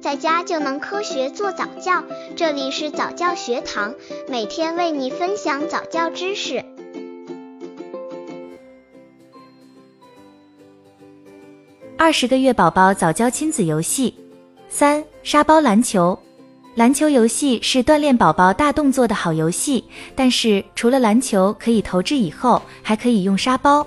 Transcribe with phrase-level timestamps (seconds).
[0.00, 2.02] 在家就能科学做早教。
[2.34, 3.94] 这里是早教学堂，
[4.28, 6.64] 每天为你分享早教知识。
[11.98, 14.14] 二十个月宝宝早教亲子游戏
[14.70, 16.18] 三：沙包篮球。
[16.76, 19.84] 篮球游戏是锻炼宝宝大动作的好游戏，
[20.16, 23.86] 但是除了篮球可以投掷以后，还可以用沙包。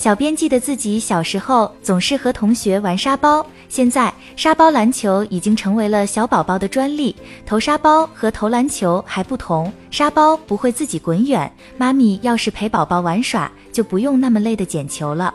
[0.00, 7.14] 小编记得自己小时候总是和同学玩沙包，现在沙包篮球已经成为了小宝宝的专利。
[7.44, 15.34] 投沙包和投篮球还不同，沙包不会自己滚远，妈咪要是陪宝宝玩耍，就不用那么累的捡球了。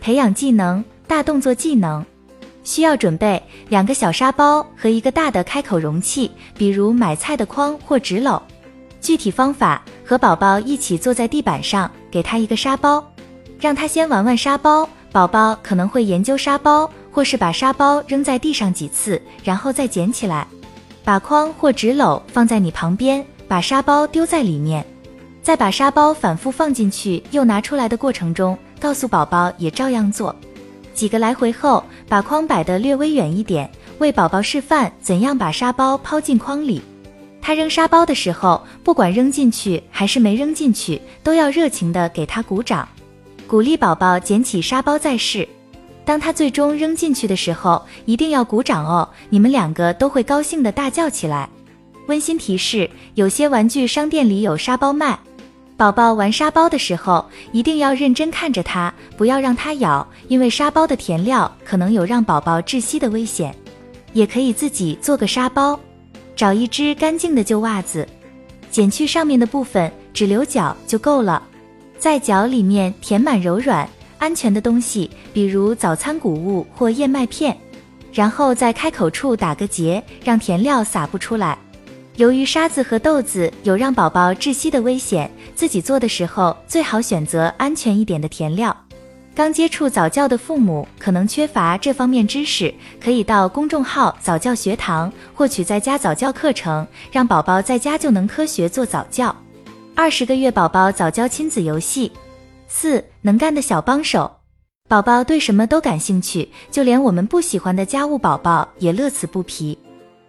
[0.00, 2.02] 培养技能，大动作技能。
[2.64, 8.40] 需要准备两个小沙包和一个大的开口容器，比如买菜的筐或纸篓。
[9.02, 13.04] 具体方法：和宝宝一起坐在地板上，给他一个沙包，
[13.60, 14.88] 让他先玩玩沙包。
[15.10, 20.46] 宝宝可能会研究沙包，或是把沙包扔在地上几次，然后再捡起来。
[21.02, 24.84] 把筐或纸篓放在你旁边，把沙包丢在里面，
[25.42, 30.36] 再把沙包反复放进去又拿出来的过程中，告诉宝宝也照样做。
[30.92, 36.82] 几个来回后，把筐摆得略微远一点，为宝宝示范怎样把沙包抛进筐里。
[37.40, 42.86] 他扔沙包的时候，不管扔进去还是没扔进去，都要热情地给他鼓掌，
[43.48, 45.48] 鼓励宝宝捡起沙包再试。
[46.04, 51.48] 当他最终扔进去的时候，一定要鼓掌哦，你们两个都会高兴的大叫起来。
[52.08, 55.18] 温馨提示：有些玩具商店里有沙包卖。
[55.78, 63.54] 宝宝玩沙包的时候，一定要认真看着它，不要让它咬，因为沙包的填料可能有让宝宝窒息的危险。
[64.12, 65.78] 也可以自己做个沙包，
[66.36, 68.06] 找一只干净的旧袜子，
[68.70, 71.42] 剪去上面的部分，只留角就够了。
[71.98, 73.88] 在脚里面填满柔软、
[74.18, 77.56] 安全的东西，比如早餐谷物或燕麦片，
[78.12, 81.58] 然后在开口处打个结，让填料洒不出来。
[82.14, 88.76] 由于沙子和豆子有让宝宝窒息的危险，自己做的时候最好选择安全一点的填料。
[89.34, 99.34] 刚接触早教的父母可能缺乏这方面知识，可以到公众号早教学堂获取在家早教课程，让宝宝在家就能科学做早教。
[100.00, 102.12] 二十个月宝宝早教亲子游戏
[102.68, 104.30] 四能干的小帮手，
[104.86, 109.76] 宝宝对什么都感兴趣，就连我们不喜欢的家务，宝宝也乐此不疲。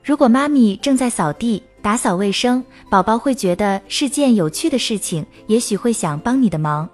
[0.03, 6.90] 如果妈咪正在扫地，打扫卫生，宝宝会觉得是件有趣的事情，也许会想帮你的忙。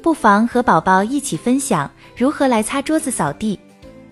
[0.00, 3.60] 不妨和宝宝一起分享如何来擦桌子、扫地。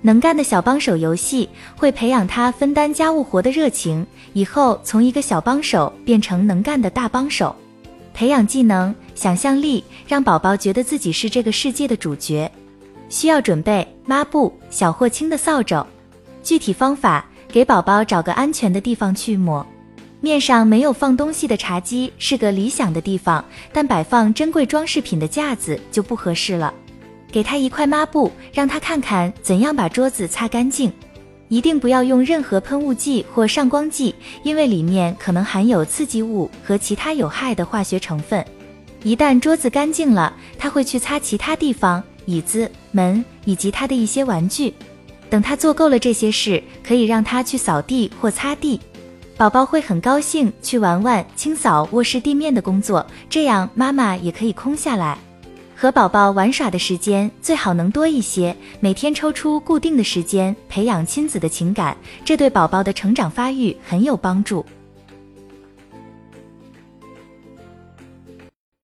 [0.02, 7.56] 能干的小帮手游戏会培养他分担家务活的热情，以后从一个小帮手变成能干的大帮手。
[8.14, 12.50] 培养技能、想象力，让宝宝觉得自己是这个世界的主角。
[13.08, 15.86] 需要准备抹布、小或轻的扫帚。
[16.42, 19.66] 具体方法：给宝宝找个安全的地方去抹。
[20.20, 26.72] 面上没有放东西的茶几是个理想的地方，但摆放珍贵装饰品的架子就不合适了。
[27.30, 30.92] 给他一块抹布，让他看看怎样把桌子擦干净。
[31.52, 38.42] 一定不要用任何喷雾剂或上光剂，因为里面可能含有刺激物和其他有害的化学成分。
[39.02, 44.72] 一旦桌子干净了，他会去擦其他地方，椅子、门以及他的一些玩具。
[45.28, 48.80] 等他做够了这些事，可以让他去扫地或擦地。
[49.36, 55.18] 宝宝会很高兴去玩玩清扫卧室地面的工作，这样妈妈也可以空下来。
[55.82, 64.64] 和宝宝玩耍的时间最好能多一些，每天抽出固定的时间培养亲子的情感，这对宝宝的成长发育很有帮助。